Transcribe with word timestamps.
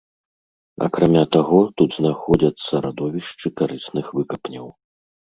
Акрамя 0.85 1.21
таго, 1.35 1.59
тут 1.81 1.89
знаходзяцца 1.99 2.73
радовішчы 2.85 3.51
карысных 3.61 4.05
выкапняў. 4.21 4.65